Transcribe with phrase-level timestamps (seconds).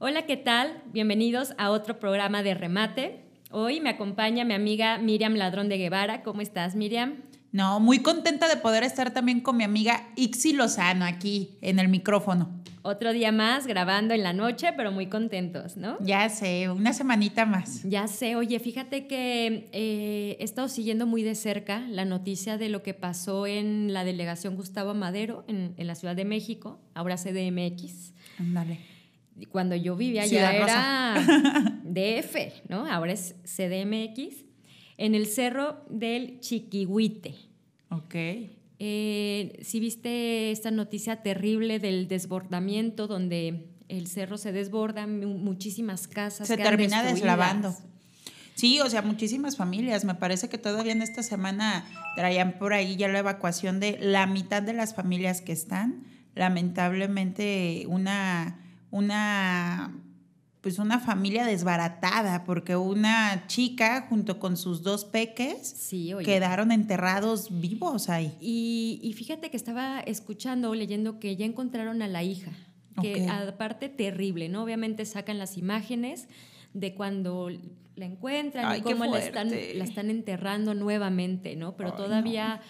[0.00, 0.80] Hola, ¿qué tal?
[0.92, 3.24] Bienvenidos a otro programa de remate.
[3.50, 6.22] Hoy me acompaña mi amiga Miriam Ladrón de Guevara.
[6.22, 7.16] ¿Cómo estás, Miriam?
[7.50, 11.88] No, muy contenta de poder estar también con mi amiga Ixi Lozano aquí en el
[11.88, 12.48] micrófono.
[12.82, 15.96] Otro día más grabando en la noche, pero muy contentos, ¿no?
[15.98, 17.82] Ya sé, una semanita más.
[17.82, 22.68] Ya sé, oye, fíjate que eh, he estado siguiendo muy de cerca la noticia de
[22.68, 27.16] lo que pasó en la delegación Gustavo Madero en, en la Ciudad de México, ahora
[27.16, 28.12] CDMX.
[28.38, 28.97] Ándale.
[29.46, 32.86] Cuando yo vivía ya era DF, ¿no?
[32.86, 34.44] Ahora es CDMX,
[34.96, 37.34] en el cerro del Chiquihuite.
[37.90, 38.14] Ok.
[38.80, 46.46] Eh, si viste esta noticia terrible del desbordamiento donde el cerro se desborda, muchísimas casas.
[46.48, 47.74] Se termina deslavando.
[48.54, 50.04] Sí, o sea, muchísimas familias.
[50.04, 51.86] Me parece que todavía en esta semana
[52.16, 56.04] traían por ahí ya la evacuación de la mitad de las familias que están.
[56.34, 58.58] Lamentablemente, una,
[58.90, 59.92] una
[60.60, 65.88] pues una familia desbaratada, porque una chica junto con sus dos peques
[66.24, 68.36] quedaron enterrados vivos ahí.
[68.40, 72.52] Y, fíjate que estaba escuchando o leyendo que ya encontraron a la hija,
[73.00, 74.64] que aparte terrible, ¿no?
[74.64, 76.26] Obviamente sacan las imágenes
[76.74, 77.50] de cuando
[77.94, 81.76] la encuentran y cómo la están, la están enterrando nuevamente, ¿no?
[81.76, 82.60] Pero todavía,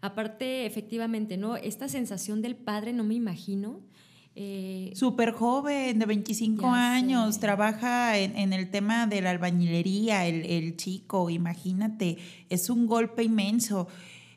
[0.00, 1.56] aparte, efectivamente, ¿no?
[1.56, 3.80] Esta sensación del padre, no me imagino
[4.34, 11.28] eh, Súper joven, de 25 años, trabaja en, el tema de la albañilería, el, chico,
[11.28, 13.88] imagínate, es un golpe inmenso.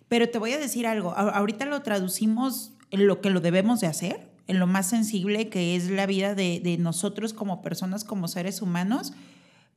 [0.08, 3.88] Pero te voy a decir algo, ahorita lo traducimos en lo que lo debemos de
[3.88, 8.28] hacer, en lo más sensible que es la vida de, de nosotros como personas, como
[8.28, 9.14] seres humanos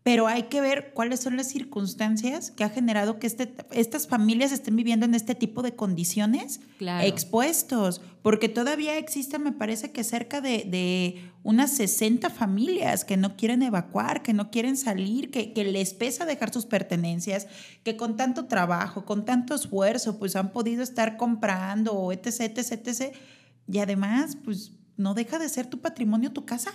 [0.03, 4.53] pero hay que ver cuáles son las circunstancias que ha generado que este, estas familias
[4.53, 6.61] estén viviendo en este tipo de condiciones
[7.03, 13.63] expuestos, porque todavía existe, me parece que cerca de, unas 60 familias que no quieren
[13.63, 17.47] evacuar, que no quieren salir, que, que, les pesa dejar sus pertenencias,
[17.85, 23.17] que con tanto trabajo, con tanto esfuerzo, pues han podido estar comprando, etc., etc., etc.,
[23.71, 26.73] y además, pues no deja de ser tu patrimonio tu casa.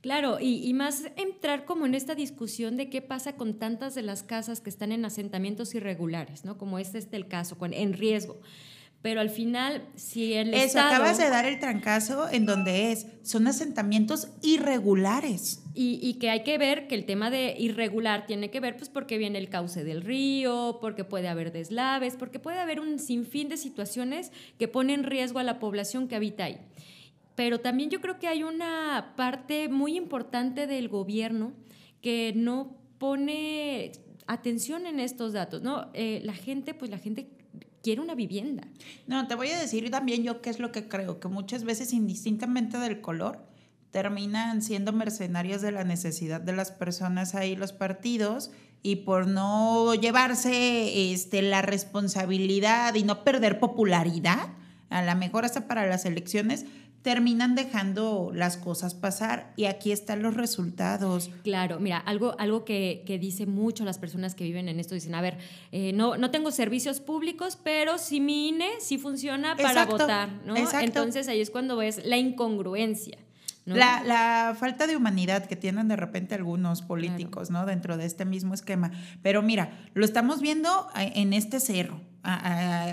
[0.00, 4.22] Claro, y, más entrar como en esta discusión de qué pasa con tantas de las
[4.22, 6.56] casas que están en asentamientos irregulares, ¿no?
[6.56, 8.40] Como este es el caso, con, en riesgo.
[9.02, 13.46] Pero al final, si el Eso, acabas de dar el trancazo en donde es, son
[13.46, 15.62] asentamientos irregulares.
[15.74, 18.88] Y, y, que hay que ver que el tema de irregular tiene que ver pues
[18.88, 23.50] porque viene el cauce del río, porque puede haber deslaves, porque puede haber un sinfín
[23.50, 26.58] de situaciones que ponen en riesgo a la población que habita ahí
[27.40, 31.54] pero también yo creo que hay una parte muy importante del gobierno
[32.02, 33.92] que no pone
[34.26, 35.88] atención en estos datos, ¿no?
[35.94, 37.30] Eh, la gente, pues la gente
[37.82, 38.68] quiere una vivienda.
[39.06, 41.94] No, te voy a decir también yo qué es lo que creo, que muchas veces
[41.94, 43.42] indistintamente del color,
[43.90, 48.50] terminan siendo mercenarios de la necesidad de las personas ahí, los partidos,
[48.82, 54.50] y por no llevarse este, la responsabilidad y no perder popularidad,
[54.90, 56.66] a lo mejor hasta para las elecciones,
[57.02, 61.30] terminan dejando las cosas pasar y aquí están los resultados.
[61.42, 65.14] Claro, mira, algo, algo que, que dice mucho las personas que viven en esto, dicen,
[65.14, 65.38] a ver,
[65.72, 70.54] eh, no, no tengo servicios públicos, pero si mi INE sí funciona para votar, ¿no?
[70.80, 73.18] Entonces ahí es cuando ves la incongruencia.
[73.66, 77.66] La, la, falta de humanidad que tienen de repente algunos políticos, ¿no?
[77.66, 78.90] Dentro de este mismo esquema.
[79.22, 82.00] Pero mira, lo estamos viendo eh, en este cerro,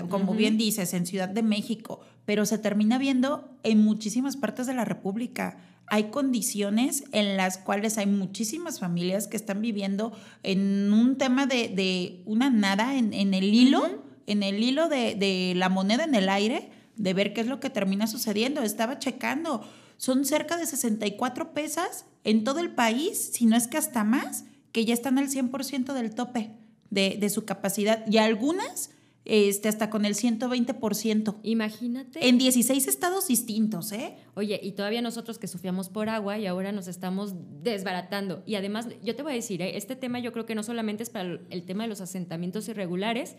[0.08, 4.74] como bien dices, en Ciudad de México, pero se termina viendo en muchísimas partes de
[4.74, 5.58] la República.
[5.86, 10.12] Hay condiciones en las cuales hay muchísimas familias que están viviendo
[10.42, 15.70] en un tema de, una nada en, el hilo, en el hilo de, de la
[15.70, 18.62] moneda en el aire, de ver qué es lo que termina sucediendo.
[18.62, 19.66] Estaba checando,
[19.98, 24.44] son cerca de 64 pesas en todo el país, si no es que hasta más,
[24.72, 26.52] que ya están al 100% del tope
[26.88, 28.06] de, de su capacidad.
[28.10, 28.90] Y algunas
[29.28, 31.36] este, hasta con el 120%.
[31.42, 32.26] Imagínate.
[32.26, 34.16] En 16 estados distintos, ¿eh?
[34.34, 38.42] Oye, y todavía nosotros que sufríamos por agua y ahora nos estamos desbaratando.
[38.46, 39.76] Y además, yo te voy a decir, ¿eh?
[39.76, 43.36] este tema yo creo que no solamente es para el tema de los asentamientos irregulares,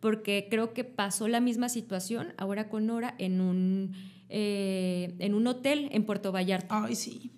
[0.00, 3.94] porque creo que pasó la misma situación ahora con Nora en un,
[4.28, 6.84] eh, en un hotel en Puerto Vallarta.
[6.84, 7.32] Ay, sí.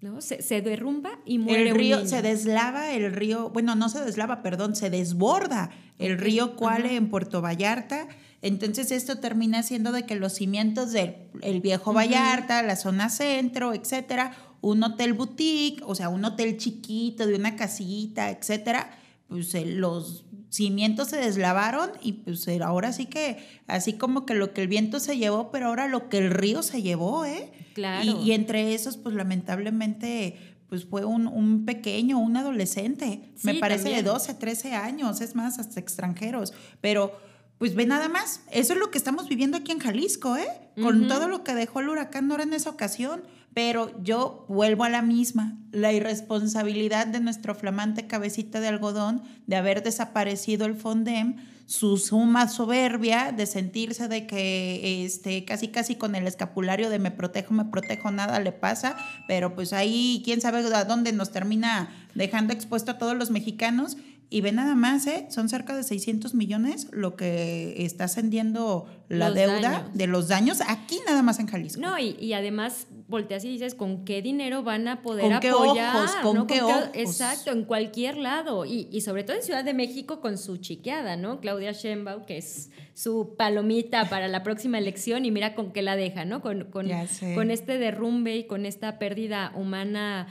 [0.00, 0.20] ¿no?
[0.20, 4.76] Se, derrumba y muere el río, Se deslava el río, bueno, no se deslava, perdón,
[4.76, 8.08] se desborda el río Cuale en Puerto Vallarta.
[8.42, 13.72] Entonces esto termina siendo de que los cimientos del el viejo Vallarta, la zona centro,
[13.72, 18.90] etcétera, un hotel boutique, o sea, un hotel chiquito de una casita, etcétera,
[19.28, 24.62] pues los cimientos se deslavaron y pues ahora sí que, así como que lo que
[24.62, 27.50] el viento se llevó, pero ahora lo que el río se llevó, ¿eh?
[27.74, 28.20] Claro.
[28.22, 30.36] Y, entre esos, pues lamentablemente,
[30.68, 35.80] pues fue un, pequeño, un adolescente, me parece de 12, 13 años, es más, hasta
[35.80, 37.18] extranjeros, pero
[37.58, 40.48] pues ve nada más, eso es lo que estamos viviendo aquí en Jalisco, ¿eh?
[40.80, 43.22] Con todo lo que dejó el huracán Nora en esa ocasión,
[43.54, 49.54] pero yo vuelvo a la misma, la irresponsabilidad de nuestro flamante cabecita de algodón de
[49.54, 51.36] haber desaparecido el Fondem,
[51.66, 57.10] su suma soberbia de sentirse de que este, casi casi con el escapulario de me
[57.10, 58.96] protejo, me protejo, nada le pasa,
[59.28, 63.96] pero pues ahí quién sabe a dónde nos termina dejando expuesto a todos los mexicanos
[64.34, 65.26] y ve nada más, ¿eh?
[65.28, 70.98] son cerca de 600 millones lo que está ascendiendo la deuda de los daños aquí
[71.06, 71.80] nada más en Jalisco.
[71.80, 75.94] No, y, además volteas y dices, ¿con qué dinero van a poder ¿Con apoyar?
[75.94, 76.88] Ojos, ¿Con, qué, ojos?
[76.94, 78.64] Exacto, en cualquier lado.
[78.64, 81.38] Y, y, sobre todo en Ciudad de México con su chiqueada, ¿no?
[81.38, 85.94] Claudia Sheinbaum, que es su palomita para la próxima elección y mira con qué la
[85.94, 86.40] deja, ¿no?
[86.40, 86.88] Con, con,
[87.36, 90.26] con este derrumbe y con esta pérdida humana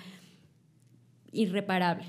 [1.32, 2.04] irreparable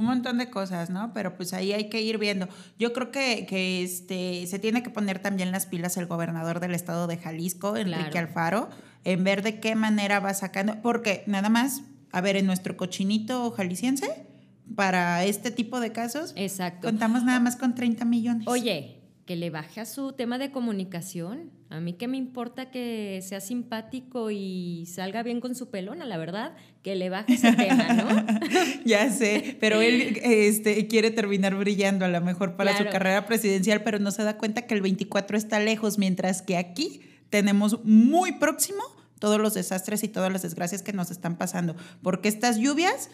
[0.00, 1.12] un montón de cosas, ¿no?
[1.12, 2.48] Pero pues ahí hay que ir viendo.
[2.78, 6.74] Yo creo que, que este, se tiene que poner también las pilas el gobernador del
[6.74, 8.68] estado de Jalisco, Enrique Alfaro,
[9.04, 11.82] en ver de qué manera va sacando, porque nada más,
[12.12, 14.26] a ver, en nuestro cochinito jalisciense,
[14.74, 16.86] para este tipo de casos, Exacto.
[16.86, 18.46] contamos nada más con 30 millones.
[18.48, 21.50] Oye, que le baje a su tema de comunicación.
[21.70, 26.16] A mí que me importa que sea simpático y salga bien con su pelona, la
[26.16, 26.52] verdad,
[26.82, 28.26] que le baje ese tema, ¿no?
[28.84, 33.84] ya sé, pero él este, quiere terminar brillando a lo mejor para su carrera presidencial,
[33.84, 38.32] pero no se da cuenta que el 24 está lejos, mientras que aquí tenemos muy
[38.32, 38.82] próximo
[39.20, 43.10] todos los desastres y todas las desgracias que nos están pasando, porque estas lluvias...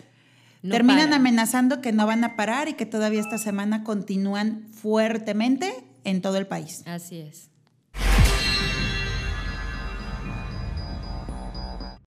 [0.62, 5.74] terminan amenazando que no van a parar y que todavía esta semana continúan fuertemente
[6.04, 6.82] en todo el país.
[6.86, 7.50] Así es.